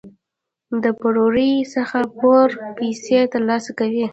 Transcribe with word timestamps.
د 0.83 0.85
پوروړي 0.99 1.51
څخه 1.75 1.97
پوره 2.17 2.55
پیسې 2.77 3.19
تر 3.33 3.41
لاسه 3.49 3.71
کوي. 3.79 4.05